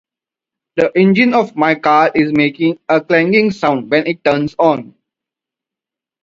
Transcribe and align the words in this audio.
The 0.77 0.91
engine 0.97 1.35
of 1.35 1.55
my 1.55 1.75
car 1.75 2.09
is 2.15 2.33
making 2.33 2.79
a 2.89 3.01
clanging 3.01 3.51
sound 3.51 3.91
when 3.91 4.07
it 4.07 4.23
turns 4.23 4.55
on. 4.57 4.95